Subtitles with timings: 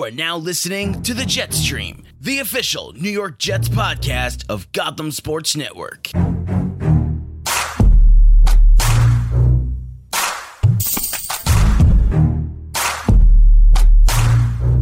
[0.00, 5.10] You are now listening to the Jetstream, the official New York Jets podcast of Gotham
[5.10, 6.06] Sports Network.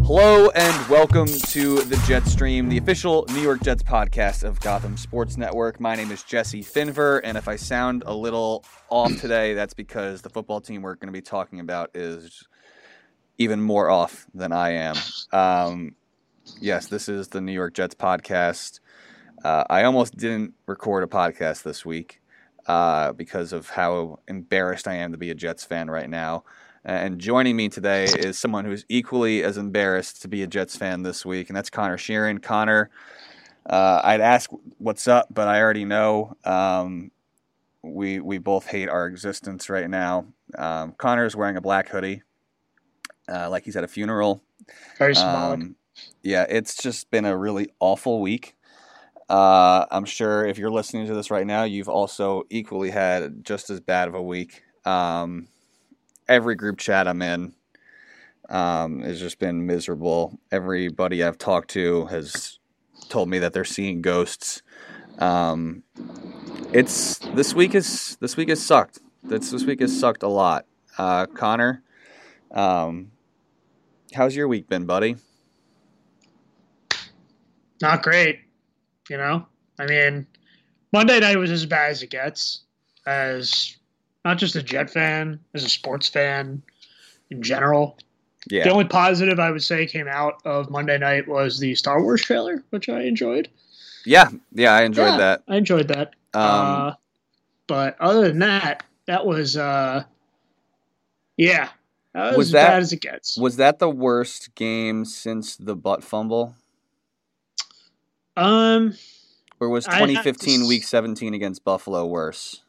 [0.04, 5.36] Hello and welcome to the Jetstream, the official New York Jets podcast of Gotham Sports
[5.36, 5.80] Network.
[5.80, 10.22] My name is Jesse Finver, and if I sound a little off today, that's because
[10.22, 12.46] the football team we're going to be talking about is
[13.38, 14.96] even more off than I am.
[15.32, 15.94] Um,
[16.60, 18.80] yes, this is the New York Jets podcast.
[19.44, 22.20] Uh, I almost didn't record a podcast this week
[22.66, 26.44] uh, because of how embarrassed I am to be a Jets fan right now.
[26.84, 31.02] And joining me today is someone who's equally as embarrassed to be a Jets fan
[31.02, 32.42] this week, and that's Conor Sheeran.
[32.42, 32.90] Conor,
[33.68, 36.34] uh, I'd ask what's up, but I already know.
[36.44, 37.10] Um,
[37.82, 40.26] we we both hate our existence right now.
[40.56, 42.22] Um, Connor is wearing a black hoodie,
[43.28, 44.42] uh, like he's at a funeral.
[44.98, 45.60] Very symbolic.
[45.60, 45.76] Um,
[46.22, 48.54] yeah, it's just been a really awful week.
[49.28, 53.68] Uh, I'm sure if you're listening to this right now, you've also equally had just
[53.68, 54.62] as bad of a week.
[54.84, 55.48] Um,
[56.28, 57.54] every group chat I'm in
[58.48, 60.38] um, has just been miserable.
[60.50, 62.58] Everybody I've talked to has
[63.08, 64.62] told me that they're seeing ghosts.
[65.18, 65.82] Um,
[66.72, 69.00] it's this week is this week has sucked.
[69.22, 70.64] This this week has sucked a lot.
[70.96, 71.82] Uh, Conor,
[72.52, 73.10] um,
[74.14, 75.16] how's your week been, buddy?
[77.80, 78.40] Not great.
[79.08, 79.46] You know,
[79.78, 80.26] I mean,
[80.92, 82.62] Monday night was as bad as it gets.
[83.06, 83.76] As
[84.24, 86.62] not just a Jet fan, as a sports fan
[87.30, 87.98] in general.
[88.50, 88.64] Yeah.
[88.64, 92.22] The only positive I would say came out of Monday night was the Star Wars
[92.22, 93.48] trailer, which I enjoyed.
[94.04, 95.42] Yeah, yeah, I enjoyed Yeah, that.
[95.48, 96.14] I enjoyed that.
[96.34, 96.92] Um, uh,
[97.66, 100.04] but other than that, that was uh,
[101.36, 101.68] yeah,
[102.14, 103.36] that was, Was as that- bad as it gets.
[103.38, 106.54] was that the worst game since the butt fumble?
[108.36, 108.94] Um,
[109.60, 112.62] Or was I have to 2015 s- week 17 against Buffalo worse?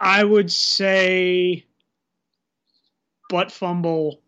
[0.00, 1.64] I would say
[3.28, 4.20] butt fumble,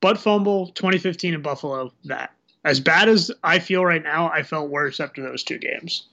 [0.00, 1.92] butt fumble 2015 in Buffalo.
[2.04, 2.32] That
[2.64, 6.06] as bad as I feel right now, I felt worse after those two games.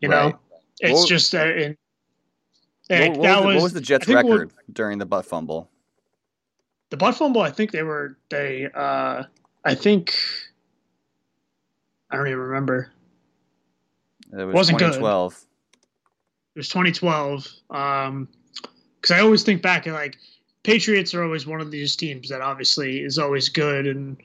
[0.00, 0.32] You Right.
[0.32, 0.38] know,
[0.80, 1.76] it's What- just uh, in,
[2.88, 5.70] What, what that was, the, was what was the Jets record during the butt fumble?
[6.90, 7.42] the butt fumble.
[7.42, 8.68] I think they were they.
[8.74, 9.24] uh
[9.64, 10.14] I think
[12.10, 12.92] I don't even remember.
[14.32, 14.94] It was Wasn't good.
[14.94, 15.44] 2012.
[16.54, 17.48] It was 2012.
[17.70, 18.28] Um,
[19.00, 20.16] because I always think back and like
[20.62, 24.16] Patriots are always one of these teams that obviously is always good, and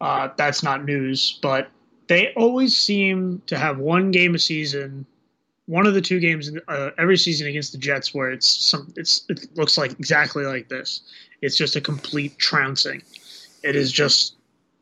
[0.00, 1.38] uh, that's not news.
[1.42, 1.68] But
[2.08, 5.06] they always seem to have one game a season,
[5.66, 9.24] one of the two games uh, every season against the Jets where it's some it's
[9.28, 11.02] it looks like exactly like this.
[11.42, 13.02] It's just a complete trouncing.
[13.62, 14.36] It is just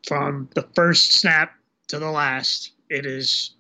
[0.07, 1.55] from the first snap
[1.89, 2.73] to the last.
[2.91, 3.53] It is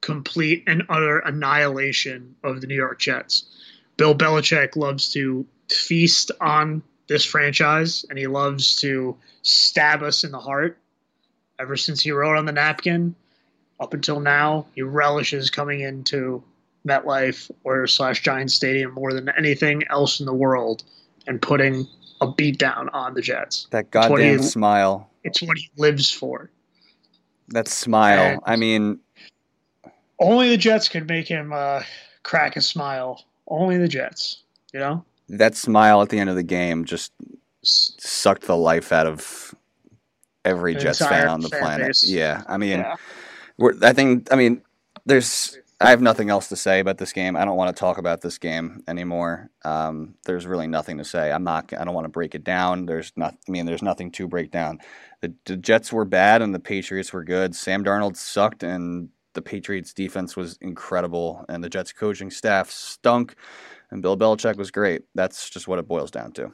[0.00, 3.44] complete and utter annihilation of the New York Jets.
[3.96, 10.32] Bill Belichick loves to feast on this franchise and he loves to stab us in
[10.32, 10.78] the heart.
[11.58, 13.14] Ever since he wrote on the napkin,
[13.78, 16.42] up until now, he relishes coming into
[16.86, 20.82] MetLife or slash Giant Stadium more than anything else in the world
[21.26, 21.86] and putting
[22.20, 23.66] a beat down on the Jets.
[23.70, 25.08] That goddamn he- smile.
[25.24, 26.50] It's what he lives for.
[27.48, 28.20] That smile.
[28.34, 28.98] And- I mean,
[30.18, 31.82] Only the Jets could make him uh,
[32.22, 33.24] crack a smile.
[33.48, 35.04] Only the Jets, you know?
[35.28, 37.10] that smile at the end of the game just
[37.62, 39.54] sucked the life out of
[40.44, 41.86] every Jets fan on the planet.
[41.88, 42.04] base.
[42.08, 42.96] Yeah, I mean, Yeah.
[43.56, 44.60] we're, I think I mean
[45.06, 47.36] there's I have nothing else to say about this game.
[47.36, 49.50] I don't want to talk about this game anymore.
[49.64, 51.32] Um, there's really nothing to say.
[51.32, 51.72] I'm not.
[51.72, 52.86] I don't want to break it down.
[52.86, 53.34] There's not.
[53.48, 54.78] I mean, there's nothing to break down.
[55.20, 57.56] The, the Jets were bad and the Patriots were good.
[57.56, 63.34] Sam Darnold sucked and the Patriots defense was incredible and the Jets coaching staff stunk
[63.90, 65.02] and Bill Belichick was great.
[65.14, 66.52] That's just what it boils down to.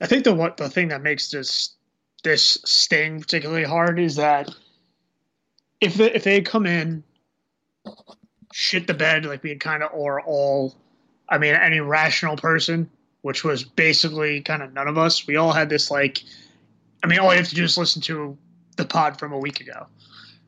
[0.00, 1.76] I think the what the thing that makes this
[2.22, 4.50] this sting particularly hard is that
[5.80, 7.02] if they, if they come in
[8.52, 10.74] shit the bed like we kind of or all
[11.28, 12.90] I mean any rational person
[13.22, 16.22] which was basically kind of none of us we all had this like
[17.02, 18.36] I mean all you have to do is listen to
[18.76, 19.86] the pod from a week ago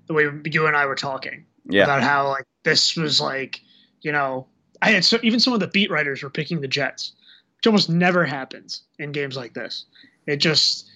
[0.07, 1.85] the way you and I were talking Yeah.
[1.85, 3.61] about how like this was like
[4.01, 4.47] you know
[4.81, 7.13] I had so even some of the beat writers were picking the Jets,
[7.57, 9.85] which almost never happens in games like this.
[10.27, 10.91] It just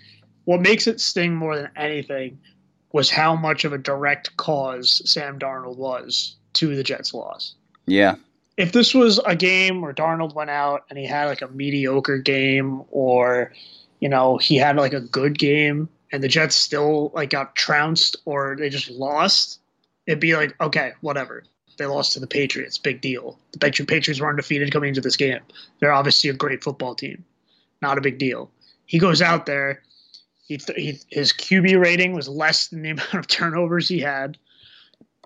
[0.45, 2.41] what makes it sting more than anything
[2.93, 7.55] was how much of a direct cause Sam Darnold was to the Jets' loss.
[7.87, 8.17] Yeah.
[8.57, 12.19] If this was a game where Darnold went out and he had like a mediocre
[12.19, 13.53] game or
[14.01, 18.17] you know, he had like a good game and the Jets still like got trounced
[18.25, 19.61] or they just lost,
[20.07, 21.45] it'd be like, okay, whatever.
[21.79, 23.39] They lost to the Patriots, big deal.
[23.53, 25.41] The Patriots were undefeated coming into this game.
[25.79, 27.25] They're obviously a great football team,
[27.83, 28.51] not a big deal.
[28.87, 29.83] He goes out there.
[30.47, 34.39] He, th- he his QB rating was less than the amount of turnovers he had.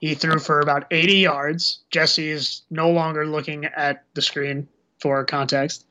[0.01, 1.81] He threw for about 80 yards.
[1.91, 4.67] Jesse is no longer looking at the screen
[4.99, 5.87] for context.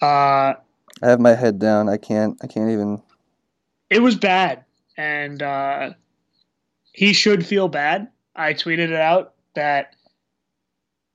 [0.00, 0.54] Uh,
[1.02, 1.88] I have my head down.
[1.88, 2.38] I can't.
[2.42, 3.02] I can't even.
[3.90, 4.64] It was bad,
[4.96, 5.90] and uh,
[6.92, 8.08] he should feel bad.
[8.34, 9.94] I tweeted it out that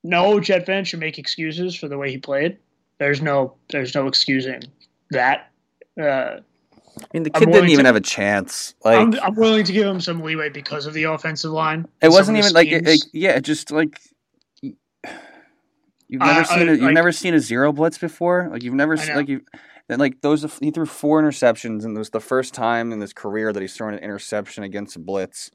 [0.04, 2.58] no Jet fan should make excuses for the way he played.
[2.98, 3.54] There's no.
[3.70, 4.62] There's no excusing
[5.10, 5.50] that.
[6.00, 6.40] Uh,
[6.98, 8.74] I mean, the kid didn't even to, have a chance.
[8.84, 11.86] Like, I'm, I'm, willing to give him some leeway because of the offensive line.
[12.02, 13.98] It wasn't even like, it, it, yeah, just like
[14.62, 18.48] you've never uh, seen a, you've like, never seen a zero blitz before.
[18.50, 19.42] Like you've never like you
[19.88, 23.12] then like those he threw four interceptions, and it was the first time in his
[23.12, 25.50] career that he's thrown an interception against a blitz,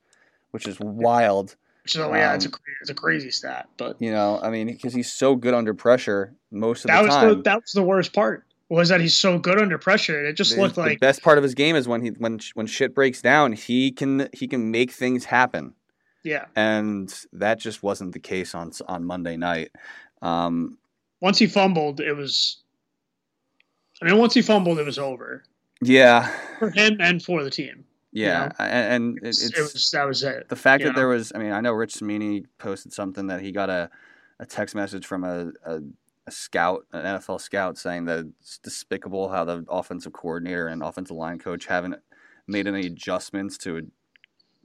[0.52, 1.56] which is wild.
[1.86, 2.50] So yeah, um, it's a
[2.82, 6.34] it's a crazy stat, but you know, I mean, because he's so good under pressure
[6.52, 7.28] most of that the time.
[7.30, 10.26] The, that was the worst part was that he's so good under pressure.
[10.26, 12.40] It just looked the, like the best part of his game is when he when
[12.54, 15.74] when shit breaks down, he can he can make things happen.
[16.24, 19.72] Yeah, and that just wasn't the case on on Monday night.
[20.22, 20.78] Um,
[21.22, 22.58] once he fumbled, it was.
[24.02, 25.44] I mean, once he fumbled, it was over.
[25.82, 26.30] Yeah,
[26.60, 27.86] for him and for the team.
[28.12, 28.66] Yeah, you know?
[28.66, 30.50] and, it's, it was that was it.
[30.50, 30.96] The fact that know?
[30.96, 33.90] there was, I mean, I know Rich Cimini posted something that he got a,
[34.40, 35.82] a text message from a, a
[36.28, 41.16] a scout, an NFL scout, saying that it's despicable how the offensive coordinator and offensive
[41.16, 41.96] line coach haven't
[42.48, 43.90] made any adjustments to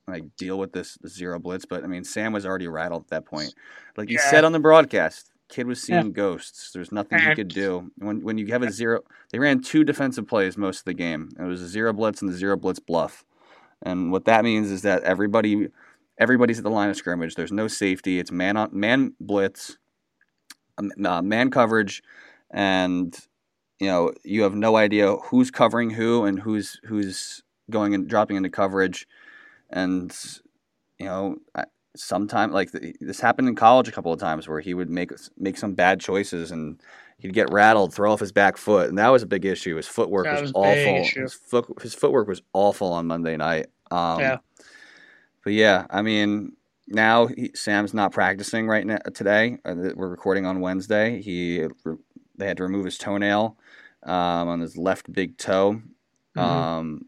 [0.09, 1.64] like deal with this zero blitz.
[1.64, 3.55] But I mean, Sam was already rattled at that point.
[3.97, 4.31] Like you yeah.
[4.31, 6.12] said on the broadcast, kid was seeing yeah.
[6.12, 6.73] ghosts.
[6.73, 7.91] There's nothing he could do.
[7.99, 9.00] When when you have a zero,
[9.31, 11.31] they ran two defensive plays most of the game.
[11.38, 13.25] It was a zero blitz and the zero blitz bluff.
[13.82, 15.69] And what that means is that everybody
[16.19, 17.37] everybody's at the line of scrimmage.
[17.37, 18.19] There's no safety.
[18.19, 19.79] It's man on man blitz
[20.79, 22.03] uh, man coverage,
[22.51, 23.17] and
[23.79, 28.37] you know you have no idea who's covering who and who's who's going and dropping
[28.37, 29.07] into coverage,
[29.71, 30.15] and
[30.99, 31.37] you know
[31.97, 32.71] sometimes like
[33.01, 36.01] this happened in college a couple of times where he would make make some bad
[36.01, 36.81] choices and
[37.23, 39.77] he'd get rattled, throw off his back foot, and that was a big issue.
[39.77, 41.05] His footwork was, was awful.
[41.05, 43.67] His, foot, his footwork was awful on Monday night.
[43.91, 44.39] Um, yeah.
[45.45, 46.53] But yeah, I mean,
[46.93, 49.59] now he, Sam's not practicing right now today.
[49.65, 51.21] Uh, we're recording on Wednesday.
[51.21, 51.67] He
[52.37, 53.56] they had to remove his toenail
[54.03, 55.83] um, on his left big toe.
[56.37, 56.41] Mm-hmm.
[56.41, 57.06] Um,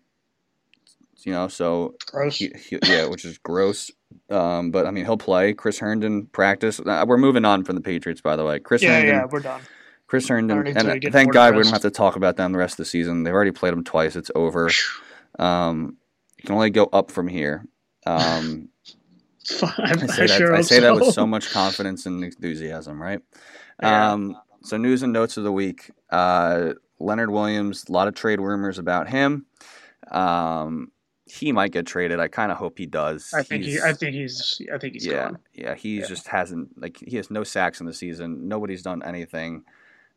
[1.25, 2.37] you know, so gross.
[2.37, 3.91] He, he, yeah, which is gross.
[4.31, 5.55] Um, but I mean, he'll play.
[5.55, 6.81] Chris Herndon practice.
[6.81, 8.59] Uh, we're moving on from the Patriots, by the way.
[8.59, 9.15] Chris yeah, Herndon.
[9.15, 9.61] Yeah, we're done.
[10.07, 12.79] Chris Herndon, and thank God we don't have to talk about them the rest of
[12.79, 13.25] the season.
[13.25, 14.17] They've already played them twice.
[14.17, 14.71] It's over.
[15.39, 15.97] Um,
[16.37, 17.65] you can only go up from here.
[18.07, 18.69] Um,
[19.63, 20.81] I, I, say, that, sure I say so.
[20.83, 23.21] that with so much confidence and enthusiasm, right?
[23.83, 24.13] Yeah.
[24.13, 25.91] Um, so, news and notes of the week.
[26.11, 29.47] Uh, Leonard Williams, a lot of trade rumors about him.
[30.11, 30.91] Um,
[31.27, 32.21] he might get traded.
[32.21, 33.33] I kind of hope he does.
[33.35, 34.61] I think he, I think he's.
[34.73, 35.39] I think he's yeah, gone.
[35.53, 36.07] Yeah, he yeah.
[36.07, 38.49] just hasn't like he has no sacks in the season.
[38.49, 39.65] Nobody's done anything.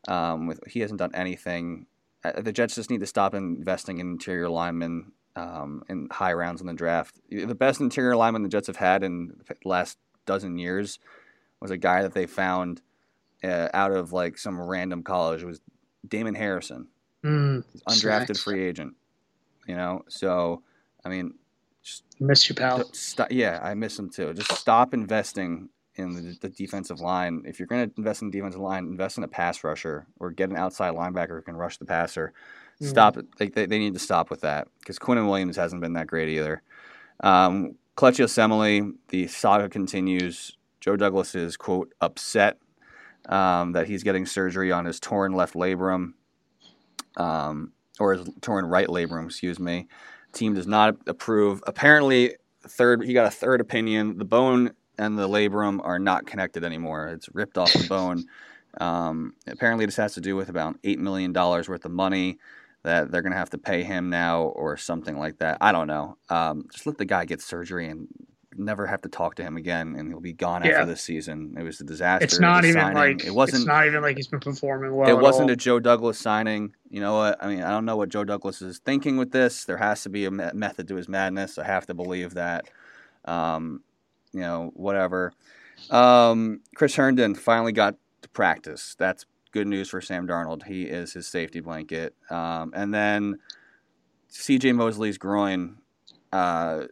[0.06, 1.86] Um, with he hasn't done anything.
[2.24, 6.60] Uh, the Jets just need to stop investing in interior linemen um, in high rounds
[6.60, 7.14] in the draft.
[7.30, 10.98] The best interior lineman the Jets have had in the last dozen years
[11.60, 12.82] was a guy that they found
[13.44, 15.42] uh, out of like some random college.
[15.42, 15.60] It was
[16.06, 16.88] Damon Harrison,
[17.24, 18.94] mm, undrafted free agent.
[19.66, 20.62] You know, so
[21.04, 21.34] I mean,
[21.82, 22.92] just miss you, pal.
[22.92, 24.32] St- yeah, I miss him too.
[24.34, 27.42] Just stop investing in the, the defensive line.
[27.46, 30.30] If you're going to invest in the defensive line, invest in a pass rusher or
[30.30, 32.32] get an outside linebacker who can rush the passer.
[32.80, 32.90] Mm-hmm.
[32.90, 33.26] Stop it.
[33.38, 36.28] They, they, they, need to stop with that because Quinnen Williams hasn't been that great
[36.28, 36.62] either.
[37.20, 40.56] Um, Kelechi Osemele, the saga continues.
[40.80, 42.58] Joe Douglas is, quote, upset
[43.28, 46.12] um, that he's getting surgery on his torn left labrum,
[47.16, 49.88] um, or his torn right labrum, excuse me.
[50.32, 51.60] Team does not approve.
[51.66, 54.18] Apparently, third he got a third opinion.
[54.18, 57.08] The bone and the labrum are not connected anymore.
[57.08, 58.24] It's ripped off the bone.
[58.76, 62.38] Um, apparently, this has to do with about eight million dollars worth of money
[62.84, 65.58] that they're going to have to pay him now or something like that.
[65.60, 66.16] I don't know.
[66.28, 68.08] Um, just let the guy get surgery and
[68.58, 70.72] never have to talk to him again, and he'll be gone yeah.
[70.72, 71.54] after this season.
[71.58, 72.24] It was a disaster.
[72.24, 72.96] It's not even signing.
[72.96, 73.58] like it wasn't.
[73.58, 75.08] It's not even like he's been performing well.
[75.08, 75.54] It wasn't all.
[75.54, 76.74] a Joe Douglas signing.
[76.90, 77.42] You know what?
[77.42, 79.64] I mean, I don't know what Joe Douglas is thinking with this.
[79.64, 81.58] There has to be a method to his madness.
[81.58, 82.68] I have to believe that.
[83.24, 83.82] Um,
[84.32, 85.32] you know, whatever.
[85.90, 88.96] Um, Chris Herndon finally got to practice.
[88.98, 90.64] That's good news for Sam Darnold.
[90.64, 92.14] He is his safety blanket.
[92.30, 93.38] Um, and then
[94.28, 94.72] C.J.
[94.72, 95.78] Mosley's groin.
[96.32, 96.84] Uh,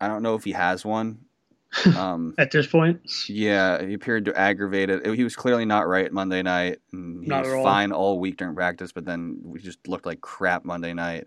[0.00, 1.20] I don't know if he has one.
[1.96, 5.04] Um, At this point, yeah, he appeared to aggravate it.
[5.16, 6.78] He was clearly not right Monday night.
[6.92, 7.64] And he Not was all.
[7.64, 11.26] fine all week during practice, but then we just looked like crap Monday night.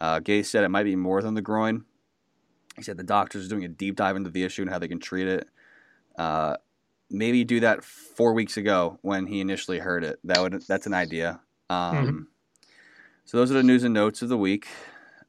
[0.00, 1.84] Uh, Gase said it might be more than the groin.
[2.76, 4.86] He said the doctors are doing a deep dive into the issue and how they
[4.86, 5.48] can treat it.
[6.16, 6.56] Uh,
[7.14, 10.18] maybe do that four weeks ago when he initially heard it.
[10.24, 11.40] That would that's an idea.
[11.70, 12.18] Um, Mm-hmm.
[13.26, 14.66] So those are the news and notes of the week.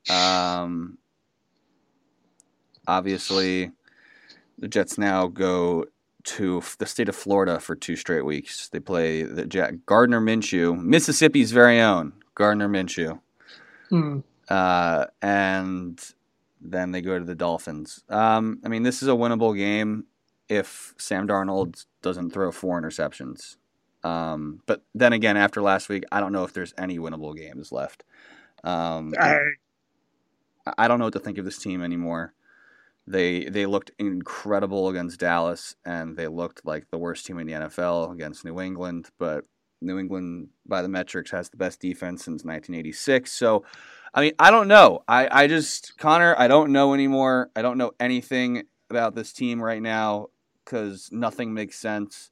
[0.10, 0.98] Um,
[2.88, 3.72] obviously,
[4.60, 5.86] the Jets now go
[6.26, 8.68] to the state of Florida for two straight weeks.
[8.70, 13.20] They play the Jack Gardner Minshew, Mississippi's very own Gardner Minshew
[13.90, 14.20] Hmm.
[14.50, 15.98] uh, and
[16.60, 18.04] then they go to the Dolphins.
[18.10, 20.06] Um, I mean, this is a winnable game
[20.50, 23.58] if Sam Darnold doesn't throw four interceptions.
[24.04, 27.72] Um, but then again, after last week, I don't know if there's any winnable games
[27.72, 28.04] left.
[28.64, 29.38] Um, I,
[30.78, 32.34] I don't know what to think of this team anymore.
[33.08, 37.54] They they looked incredible against Dallas, and they looked like the worst team in the
[37.54, 39.10] NFL against New England.
[39.20, 39.46] But
[39.82, 43.32] New England, by the metrics, has the best defense since 1986.
[43.32, 43.64] So,
[44.14, 45.04] I mean, I don't know.
[45.08, 47.52] I I just Conor, I don't know anymore.
[47.56, 50.28] I don't know anything about this team right now
[50.66, 52.32] because nothing makes sense.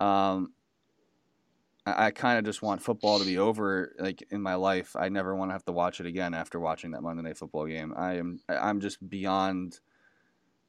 [0.00, 0.52] Um,
[1.84, 3.94] I, I kind of just want football to be over.
[3.98, 6.92] Like in my life, I never want to have to watch it again after watching
[6.92, 7.94] that Monday Night Football game.
[7.96, 9.80] I am I'm just beyond.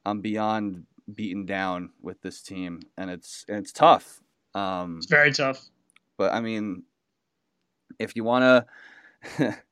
[0.06, 4.20] I'm beyond beaten down with this team, and it's it's tough.
[4.54, 5.68] Um, it's very tough.
[6.16, 6.84] but I mean,
[7.98, 8.66] if you want
[9.40, 9.56] to.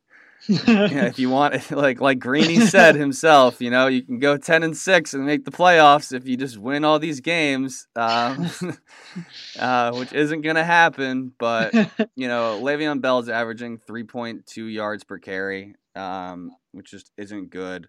[0.49, 4.62] yeah, if you want, like like Greeny said himself, you know, you can go ten
[4.62, 8.50] and six and make the playoffs if you just win all these games, um,
[9.59, 11.33] uh, which isn't gonna happen.
[11.38, 11.75] But
[12.15, 17.50] you know, Le'Veon Bell's averaging three point two yards per carry, um, which just isn't
[17.50, 17.88] good.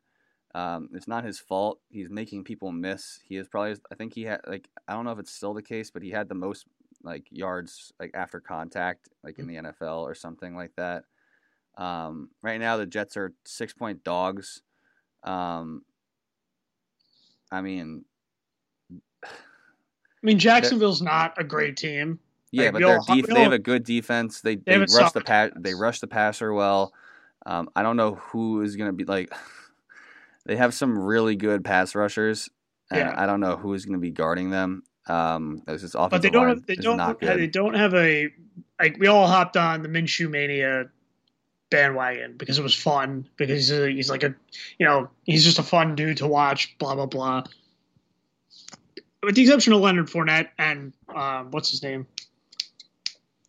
[0.55, 1.79] Um, it's not his fault.
[1.89, 3.19] He's making people miss.
[3.27, 5.61] He is probably, I think he had like I don't know if it's still the
[5.61, 6.65] case, but he had the most
[7.03, 11.03] like yards like after contact like in the NFL or something like that.
[11.77, 14.61] Um, right now, the Jets are six point dogs.
[15.23, 15.83] Um,
[17.51, 18.03] I mean,
[19.23, 19.27] I
[20.23, 22.19] mean, Jacksonville's not a great team.
[22.51, 24.41] yeah, Like, but they're def- they have a good defense.
[24.41, 25.63] They They they, rush the pa- defense.
[25.63, 26.93] they rush the passer well.
[27.45, 29.31] Um, I don't know who is going to be like.
[30.45, 32.49] They have some really good pass rushers.
[32.89, 33.13] And Yeah.
[33.21, 34.83] I don't know who is going to be guarding them.
[35.05, 36.47] Um, this is But they don't.
[36.47, 36.99] Have, they don't.
[36.99, 38.29] Have, they don't have a
[38.79, 38.95] like.
[38.97, 40.85] We all hopped on the Minshew mania
[41.69, 43.27] bandwagon because it was fun.
[43.37, 44.33] Because he's, a, he's like a,
[44.77, 46.77] you know, he's just a fun dude to watch.
[46.77, 47.43] Blah blah blah.
[49.23, 52.05] With the exception of Leonard Fournette and um, what's his name,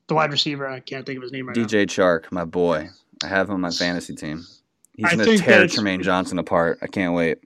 [0.07, 0.67] the wide receiver.
[0.67, 1.65] I can't think of his name right now.
[1.65, 2.89] DJ Chark, my boy.
[3.23, 4.47] I have him on my fantasy team.
[4.95, 6.79] He's I to tear Trumaine Johnson apart.
[6.83, 7.39] I can't wait.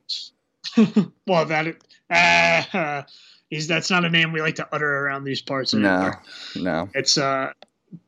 [1.27, 1.77] well, that
[2.09, 3.03] uh,
[3.51, 5.75] he's that's not a name we like to utter around these parts.
[5.75, 6.13] No,
[6.57, 6.89] no.
[6.95, 7.53] It's uh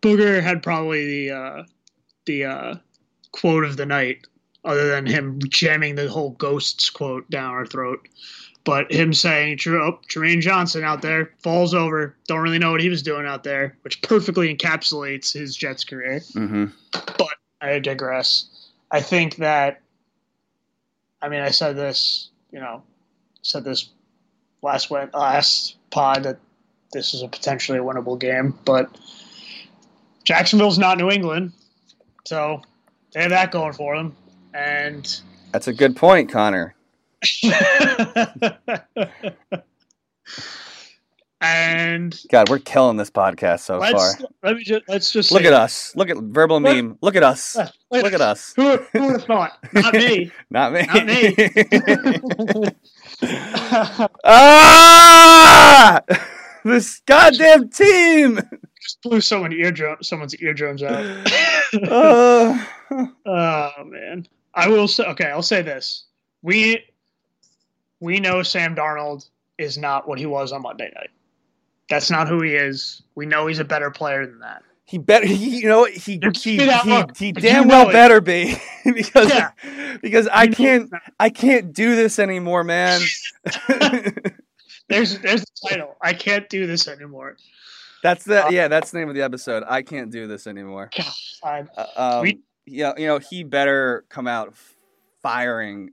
[0.00, 1.62] Booger had probably the uh
[2.26, 2.75] the uh
[3.33, 4.26] quote of the night,
[4.64, 8.09] other than him jamming the whole ghosts quote down our throat.
[8.64, 12.16] But him saying, "Tr- oh, Trumaine Johnson out there falls over.
[12.26, 16.21] Don't really know what he was doing out there, which perfectly encapsulates his Jets career.
[16.33, 18.47] hmm But I digress.
[18.90, 19.81] I think that,
[21.21, 22.83] I mean, I said this, you know,
[23.43, 23.90] said this
[24.62, 26.38] last went last pod that
[26.93, 28.88] this is a potentially winnable game, but
[30.25, 31.52] Jacksonville's not New England,
[32.26, 32.61] so
[33.12, 34.14] they have that going for them,
[34.54, 35.21] and
[35.52, 36.75] That's a good point, Conor.
[41.40, 44.12] and God, we're killing this podcast so far.
[44.43, 45.95] let me just let's just Look at us.
[45.97, 46.99] Look at verbal Look- meme.
[47.00, 47.57] Look at us.
[47.90, 48.52] Look at us.
[48.57, 49.52] Who, who would have thought?
[49.73, 50.33] Not me.
[50.50, 50.83] Not me.
[50.83, 51.37] Not me.
[54.25, 56.00] ah!
[56.64, 58.40] This goddamn team.
[58.81, 61.04] just blew someone eardrum, someone's eardrums out.
[61.83, 62.64] Uh,
[63.26, 65.04] oh man, I will say.
[65.04, 66.04] Okay, I'll say this:
[66.43, 66.85] we
[68.00, 69.28] we know Sam Darnold
[69.59, 71.11] is not what he was on Monday night.
[71.88, 73.02] That's not who he is.
[73.14, 74.62] We know he's a better player than that.
[74.85, 75.26] he better.
[75.26, 77.93] He, you know, he he, he, look, he damn well know it.
[77.93, 79.50] better be because Yeah.
[80.00, 80.90] because I can't.
[81.21, 83.00] I can't do this anymore, man.
[84.88, 85.97] There's there's the title.
[86.02, 87.37] I can't do this anymore.
[88.04, 88.68] That's the Uh, yeah.
[88.68, 89.64] That's the name of the episode.
[89.66, 90.90] I can't do this anymore.
[91.42, 94.54] God, Uh, um, We- yeah, you know, he better come out
[95.23, 95.90] firing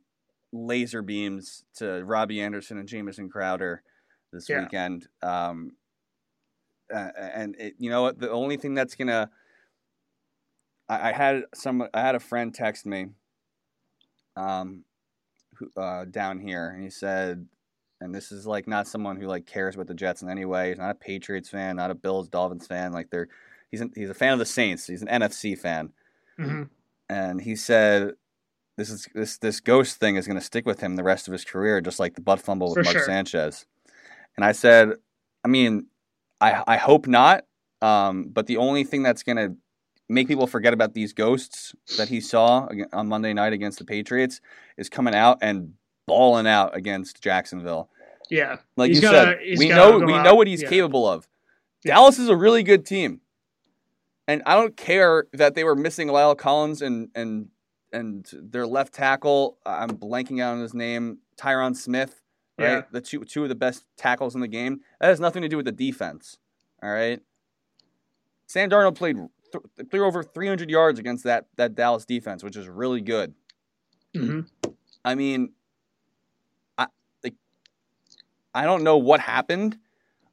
[0.53, 3.81] laser beams to Robbie Anderson and Jamison Crowder
[4.31, 4.61] this Yeah.
[4.63, 5.07] weekend.
[5.23, 5.71] Um,
[6.93, 8.19] uh, and it, you know what?
[8.19, 9.31] The only thing that's gonna
[10.89, 11.87] I, I had some.
[11.93, 13.07] I had a friend text me,
[14.35, 14.83] um,
[15.55, 17.47] who, uh, down here, and he said,
[18.01, 20.69] and this is like not someone who like cares about the Jets in any way.
[20.69, 22.91] He's not a Patriots fan, not a Bills Dolphins fan.
[22.91, 23.29] Like they're
[23.69, 24.87] he's an, he's a fan of the Saints.
[24.87, 25.93] He's an NFC fan,
[26.37, 26.63] hmm
[27.09, 28.13] and he said.
[28.77, 31.33] This is this this ghost thing is going to stick with him the rest of
[31.33, 33.03] his career, just like the butt fumble with For Mark sure.
[33.03, 33.65] Sanchez.
[34.37, 34.93] And I said,
[35.43, 35.87] I mean,
[36.39, 37.43] I I hope not.
[37.81, 39.55] Um, but the only thing that's going to
[40.07, 44.41] make people forget about these ghosts that he saw on Monday night against the Patriots
[44.77, 45.73] is coming out and
[46.11, 47.89] balling out against Jacksonville.
[48.29, 48.57] Yeah.
[48.75, 50.23] Like He's you gotta- said, we know we out.
[50.25, 50.69] know what he's Yeah.
[50.69, 51.27] capable of.
[51.83, 51.95] Yeah.
[51.95, 53.21] Dallas is a really good team,
[54.27, 57.49] and I don't care that they were missing La'el Collins and and
[57.93, 59.57] and their left tackle.
[59.65, 62.21] I'm blanking out on his name, Tyron Smith.
[62.57, 62.81] Right, Yeah.
[62.91, 64.81] the two two of the best tackles in the game.
[64.99, 66.37] That has nothing to do with the defense.
[66.83, 67.21] All right.
[68.47, 69.15] Sam Darnold played
[69.51, 73.33] th- threw over 300 yards against that that Dallas defense, which is really good.
[74.15, 74.41] hmm
[75.03, 75.53] I mean,
[78.53, 79.77] I don't know what happened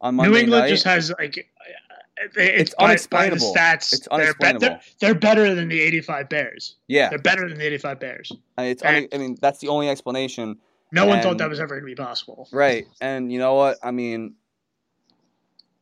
[0.01, 0.69] on Monday New England night.
[0.71, 1.37] just has like
[2.21, 3.53] it's, It's by- by, unexplainable.
[3.53, 3.93] the stats.
[3.93, 4.61] It's they're, be- unexplainable.
[4.61, 6.77] they're, they're better than the 85 Bears.
[6.89, 8.33] yeah, They're better than the 85 Bears.
[8.57, 10.57] I mean, it's un- I mean that's the only explanation,
[10.93, 12.49] No one thought that was ever going to be possible.
[12.53, 12.87] right?
[13.01, 13.79] And you know what?
[13.85, 14.35] I mean,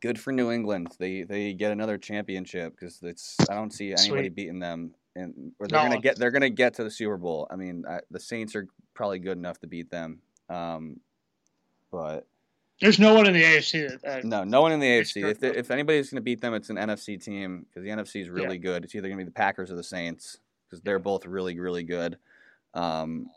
[0.02, 0.88] good for New England.
[0.98, 4.34] They they get another championship because it's I don't see anybody Sweet.
[4.34, 5.88] beating them, and or they're No.
[5.88, 7.46] gonna get they're gonna get to the Super Bowl.
[7.50, 11.00] I mean, I, the Saints are probably good enough to beat them, um,
[11.90, 12.26] but
[12.80, 14.18] There's no one in the AFC that.
[14.18, 15.24] Uh, No, no one in the AFC.
[15.30, 18.20] If, they- if anybody's going to beat them, it's an NFC team because the NFC
[18.22, 18.84] is really good.
[18.84, 20.38] It's either going to be the Packers or the Saints
[20.68, 22.18] because they're both really, really good.
[22.74, 23.30] Um,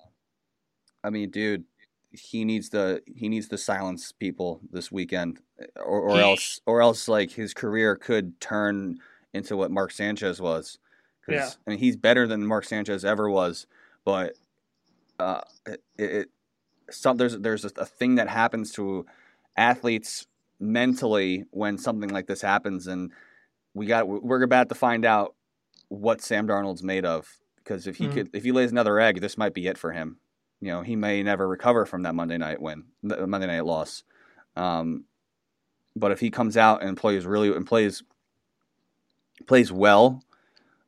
[1.04, 1.64] I mean, dude,
[2.12, 5.40] he needs to he needs to silence people this weekend,
[5.78, 8.98] or, or else or else like his career could turn
[9.34, 10.80] into what Mark Sanchez was.
[11.26, 11.50] 'Cause, Yeah.
[11.66, 13.68] I mean, he's better than Mark Sanchez ever was,
[14.04, 14.34] but
[15.20, 16.30] uh, it, it
[16.92, 19.06] some there's there's a, a thing that happens to
[19.56, 20.28] athletes
[20.60, 23.12] mentally when something like this happens, and
[23.74, 25.36] we got we're about to find out
[25.90, 28.14] what Sam Darnold's made of because if he Mhm.
[28.14, 30.18] could if he lays another egg, this might be it for him.
[30.62, 34.04] You know, he may never recover from that Monday night win, the Monday night loss.
[34.56, 35.06] Um,
[35.96, 38.04] but if he comes out and plays really and plays
[39.48, 40.24] plays well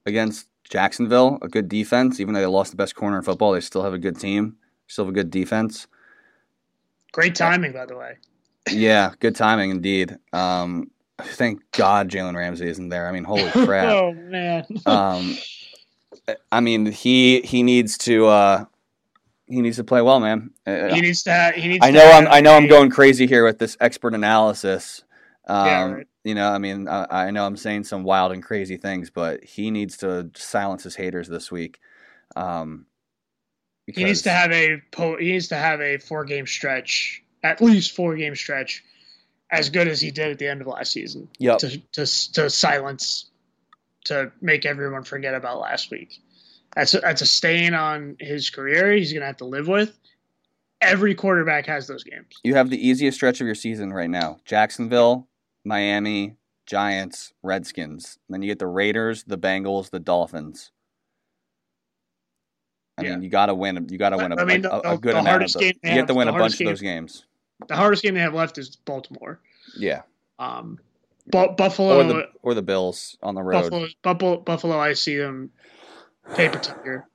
[0.05, 3.59] against Jacksonville, a good defense, even though they lost the best corner in football, they
[3.61, 5.87] still have a good team, still have a good defense.
[7.11, 8.17] Great timing, by the way.
[8.69, 10.17] Yeah, good timing indeed.
[10.33, 13.07] Um, thank God Jalen Ramsey isn't there.
[13.07, 13.91] I mean, holy crap.
[13.91, 14.65] oh man.
[14.85, 15.37] um,
[16.51, 18.65] I mean, he he needs to uh,
[19.47, 20.51] he needs to play well, man.
[20.65, 21.31] Uh, he needs to.
[21.31, 21.85] Have, he needs.
[21.85, 25.03] I to know I'm I know I'm going crazy here with this expert analysis.
[25.47, 26.07] Um, Yeah, right.
[26.23, 29.43] You know, I mean, I, I know I'm saying some wild and crazy things, but
[29.43, 31.79] he needs to silence his haters this week.
[32.35, 32.85] Um,
[33.95, 34.81] He needs to have a.
[34.91, 38.83] Po- he needs to have a four game stretch, at least four game stretch,
[39.51, 41.27] as good as he did at the end of last season.
[41.39, 41.59] Yep.
[41.59, 43.25] To to to silence,
[44.05, 46.21] to make everyone forget about last week.
[46.75, 48.93] That's a, that's a stain on his career.
[48.93, 49.97] He's gonna have to live with.
[50.81, 52.39] Every quarterback has those games.
[52.43, 55.27] You have the easiest stretch of your season right now: Jacksonville,
[55.63, 58.17] Miami, Giants, Redskins.
[58.29, 60.71] then you get the Raiders, the Bengals, the Dolphins.
[62.97, 63.11] I Yeah.
[63.11, 63.87] mean, you got to win.
[63.89, 65.73] You got to win a, I mean, a- a, the- good the amount hardest game
[65.83, 67.25] You have to win a bunch hardest of those games.
[67.67, 69.39] The hardest game they have left is Baltimore.
[69.77, 70.01] Yeah,
[70.39, 70.79] Um,
[71.27, 71.99] Bu- Buffalo.
[71.99, 73.61] or the or the Bills on the road.
[73.61, 74.79] Buffalo, Buffalo, Buffalo.
[74.79, 75.51] I see them
[76.35, 77.07] paper tiger.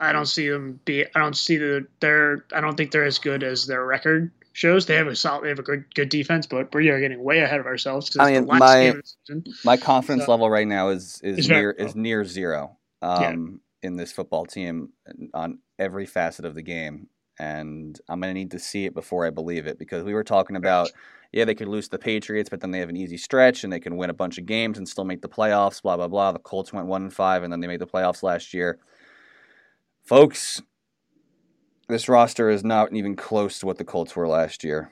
[0.00, 1.04] I don't see them be.
[1.04, 1.86] I don't see the.
[2.00, 2.44] They're.
[2.54, 4.86] I don't think they're as good as their record shows.
[4.86, 5.44] They have a solid.
[5.44, 8.08] They have a good good defense, but we are getting way ahead of ourselves.
[8.10, 9.44] 'cause I mean, my- game of the season.
[9.64, 13.96] My confidence So- level right now is is very near is near zero um, in
[13.96, 14.90] this football team
[15.34, 19.30] on every facet of the game, and I'm gonna need to see it before I
[19.30, 20.90] believe it because we were talking about
[21.32, 23.80] yeah they could lose the Patriots, but then they have an easy stretch and they
[23.80, 25.82] can win a bunch of games and still make the playoffs.
[25.82, 26.32] Blah blah blah.
[26.32, 28.78] The Colts went one and five, and then they made the playoffs last year.
[30.04, 30.62] Folks,
[31.88, 34.90] this roster is not even close to what the Colts were last year,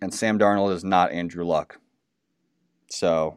[0.00, 1.80] and Sam Darnold is not Andrew Luck.
[2.90, 3.36] So,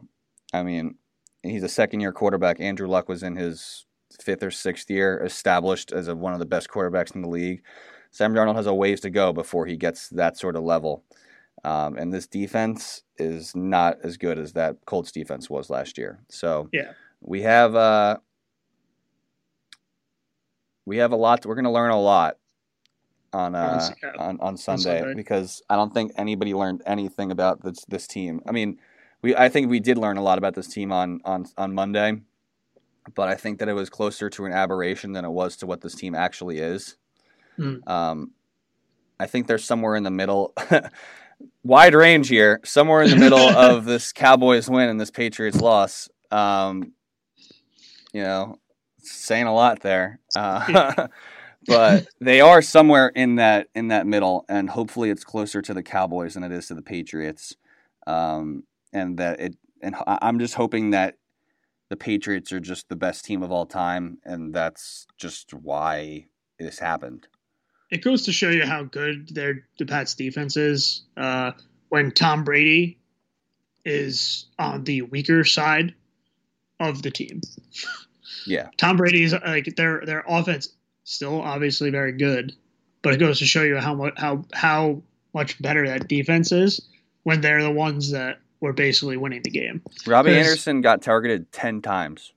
[0.54, 0.96] I mean,
[1.42, 2.60] he's a second year quarterback.
[2.60, 3.84] Andrew Luck was in his
[4.22, 7.62] fifth or sixth year, established as a, one of the best quarterbacks in the league.
[8.10, 11.04] Sam Darnold has a ways to go before he gets that sort of level.
[11.64, 16.20] Um, and this defense is not as good as that Colts defense was last year.
[16.28, 16.92] So Yeah.
[17.20, 18.18] we have uh,
[20.84, 21.46] we have a lot.
[21.46, 22.38] we're going to learn a lot
[23.32, 25.14] on uh, on, on Sunday, Sunday.
[25.14, 28.42] because I don't think anybody learned anything about this this team.
[28.46, 28.78] I mean,
[29.22, 32.20] we I think we did learn a lot about this team on on on Monday.
[33.14, 35.80] But I think that it was closer to an aberration than it was to what
[35.80, 36.96] this team actually is.
[37.58, 37.86] Mm.
[37.88, 38.32] Um,
[39.18, 40.54] I think they're somewhere in the middle.
[41.64, 46.08] Wide range here, somewhere in the middle of this Cowboys win and this Patriots loss.
[46.30, 46.92] Um,
[48.12, 48.58] you know,
[48.98, 50.20] saying a lot there.
[50.36, 51.08] Uh,
[51.66, 55.82] but they are somewhere in that in that middle, and hopefully it's closer to the
[55.82, 57.56] Cowboys than it is to the Patriots.
[58.06, 61.16] Um, and that it and I'm just hoping that
[61.92, 66.24] the Patriots are just the best team of all time, and that's just why
[66.58, 67.28] this happened.
[67.90, 71.02] It goes to show you how good their the Pats defense is.
[71.18, 71.52] Uh,
[71.90, 72.98] when Tom Brady
[73.84, 75.94] is on the weaker side
[76.80, 77.42] of the team.
[78.46, 80.70] Yeah, Tom Brady's like their their offense
[81.04, 82.56] still obviously very good,
[83.02, 85.02] but it goes to show you how much how how
[85.34, 86.80] much better that defense is
[87.24, 89.82] when they're the ones that were basically winning the game.
[90.06, 92.32] Robbie 'Cause- Anderson got targeted ten times.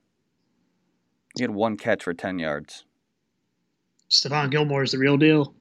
[1.38, 2.84] He had one catch for ten yards.
[4.10, 5.54] Stephon Gilmore is the real deal.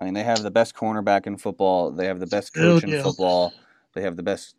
[0.00, 1.90] I mean, they have the best cornerback in football.
[1.90, 3.52] They have the best coach in football.
[3.94, 4.54] They have the best.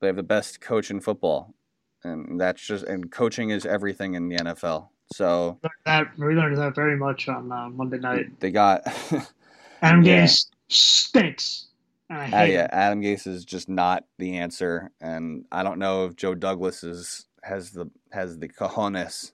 [0.00, 1.54] They have the best coach in football,
[2.02, 4.90] and that's just and coaching is everything in the NFL.
[5.12, 8.38] So Learned That we learned that very much on uh, Monday night.
[8.40, 8.82] they got.
[9.82, 10.24] Adam Yeah.
[10.24, 11.68] Gase stinks.
[12.10, 12.68] I Uh, yeah.
[12.70, 17.26] Adam Gase is just not the answer, and I don't know if Joe Douglas is
[17.42, 19.32] has the has the cojones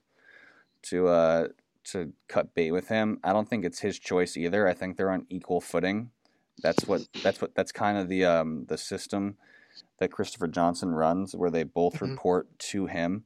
[0.83, 1.47] to uh
[1.85, 3.19] to cut bait with him.
[3.23, 4.67] I don't think it's his choice either.
[4.67, 6.11] I think they're on equal footing.
[6.61, 9.37] That's what that's what that's kind of the um the system
[9.99, 12.01] that Christopher Johnson runs, where they both Mhm.
[12.11, 13.25] report to him.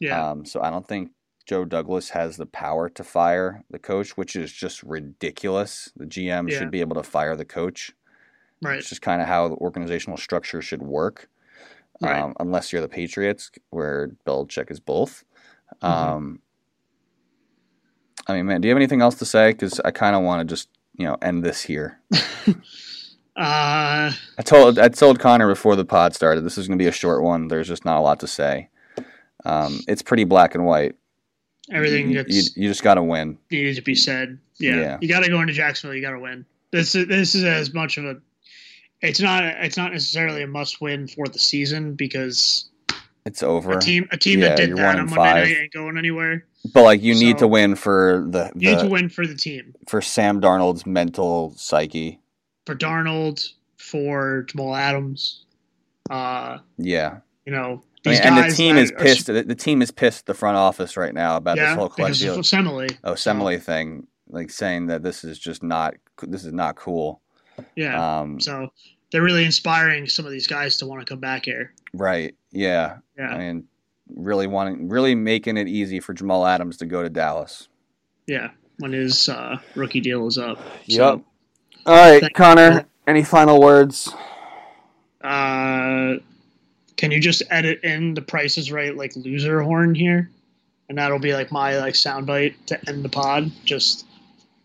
[0.00, 0.30] Yeah.
[0.30, 1.12] Um, so I don't think
[1.46, 5.92] Joe Douglas has the power to fire the coach, which is just ridiculous.
[5.96, 6.58] The GM Yeah.
[6.58, 7.92] should be able to fire the coach.
[8.64, 8.78] Right.
[8.78, 11.28] It's just kind of how the organizational structure should work,
[12.00, 12.20] Right.
[12.20, 15.24] um, unless you're the Patriots, where Belichick is both.
[15.82, 15.88] Mhm.
[15.88, 16.40] Um,
[18.26, 19.52] I mean, man, do you have anything else to say?
[19.52, 22.00] Because I kind of want to just you know end this here.
[23.36, 26.86] Uh, I told I told Conor before the pod started this is going to be
[26.88, 27.48] a short one.
[27.48, 28.68] There's just not a lot to say.
[29.44, 30.94] Um, it's pretty black and white.
[31.72, 33.36] everything you, that's you, you just got to win.
[33.50, 34.38] needed to be said.
[34.58, 34.98] Yeah, Yeah.
[35.00, 35.96] you got to go into Jacksonville.
[35.96, 36.46] You got to win.
[36.70, 38.16] This is this is as much of a.
[39.04, 39.44] It's not.
[39.44, 42.68] It's not necessarily a must win for the season because
[43.26, 43.72] It's over.
[43.78, 45.44] a team a team Yeah, that did that on Monday five.
[45.48, 46.46] night ain't going anywhere.
[46.72, 49.74] But like you need to win for the, You need to win for the team,
[49.86, 52.20] for Sam Darnold's mental psyche.
[52.66, 55.44] for Darnold, for Jamal Adams.
[56.10, 57.18] Uh, Yeah.
[57.44, 59.26] you know, I these mean, and the team is pissed.
[59.26, 61.92] The, the team is pissed the front office right now about Yeah, this whole of
[62.44, 62.96] Semele.
[63.04, 67.20] oh Semele thing, like saying that this is just not this is not cool.
[67.76, 68.20] Yeah.
[68.20, 68.70] Um, so
[69.14, 71.72] they're really inspiring some of these guys to want to come back here.
[71.92, 72.34] right.
[72.50, 72.96] Yeah.
[73.16, 73.28] Yeah.
[73.28, 73.68] I mean,
[74.12, 77.68] really wanting, really making it easy for Jamal Adams to go to Dallas.
[78.26, 78.50] Yeah.
[78.80, 80.58] When his uh, rookie deal is up.
[80.86, 81.20] Yep.
[81.86, 82.86] All right, Thank- Conor.
[83.06, 84.12] Any final words?
[85.22, 86.16] Uh,
[86.96, 90.28] can you just edit in the Price is Right like loser horn here,
[90.88, 93.52] and that'll be like my like soundbite to end the pod.
[93.64, 94.06] Just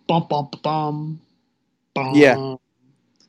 [0.08, 1.22] bump bump bum
[1.94, 2.16] bum.
[2.16, 2.56] Yeah.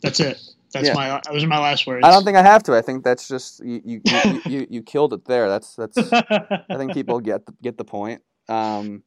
[0.03, 0.41] That's it.
[0.73, 0.95] That's Yeah.
[0.95, 1.21] my.
[1.31, 2.07] Those are my last words.
[2.07, 2.75] I don't think I have to.
[2.77, 3.81] I think that's just you.
[3.85, 5.49] You you, you, you killed it there.
[5.49, 5.97] That's that's.
[5.99, 8.23] I think people get the, get the point.
[8.49, 9.03] Um,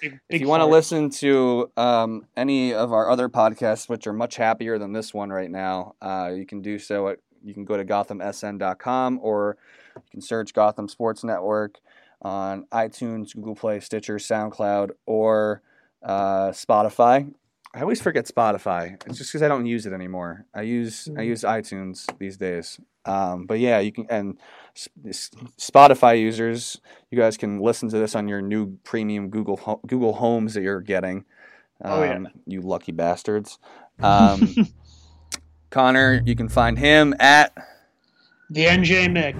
[0.00, 4.12] Big- if you want to listen to um, any of our other podcasts, which are
[4.12, 7.64] much happier than this one right now, uh, you can do so at you can
[7.64, 9.56] go to gothamsn.com or
[9.96, 11.78] you can search Gotham Sports Network
[12.22, 15.62] on iTunes, Google Play, Stitcher, SoundCloud, or
[16.02, 17.32] uh, Spotify.
[17.76, 18.94] I always forget Spotify.
[19.06, 20.46] It's just because I don't use it anymore.
[20.54, 21.26] I use I Mhm.
[21.26, 22.80] use iTunes these days.
[23.04, 24.38] Um, but yeah, you can and
[24.74, 30.54] Spotify users, you guys can listen to this on your new premium Google Google Homes
[30.54, 31.24] that you're getting.
[31.84, 32.18] Um, Oh, yeah.
[32.46, 33.58] You lucky bastards.
[34.02, 34.54] Um,
[35.70, 37.52] Conor, you can find him at
[38.48, 39.38] the NJ Mick.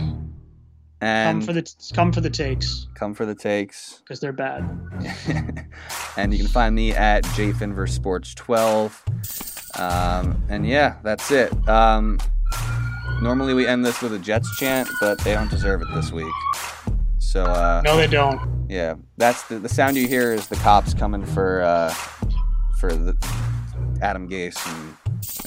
[1.01, 4.01] and Come for the come for the takes come for the takes.
[4.01, 4.69] because they're bad.
[6.17, 9.03] and you can find me at jfinver sports 12
[9.79, 11.53] um, and yeah that's it.
[11.69, 12.19] Um,
[13.23, 16.33] normally we end this with a jets chant but they don't deserve it this week.
[17.19, 18.67] So uh, No, they don't.
[18.69, 21.91] yeah that's the, the sound you hear is the cops coming for uh,
[22.79, 23.15] for the
[24.03, 24.97] adam gase and,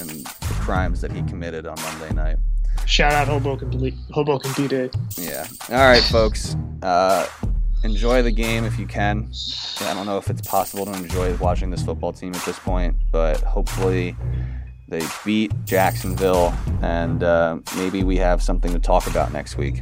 [0.10, 2.38] and the crimes that he committed on monday night.
[2.86, 3.72] Shout out Hoboken
[4.12, 4.90] Hoboken B Day.
[5.16, 5.46] yeah.
[5.70, 6.56] All right folks.
[6.82, 7.28] Uh,
[7.84, 9.30] enjoy the game if you can
[9.82, 12.96] I don't know if it's possible to enjoy watching this football team at this point,
[13.12, 14.16] but hopefully
[14.88, 19.82] they beat Jacksonville and uh, maybe we have something to talk about next week.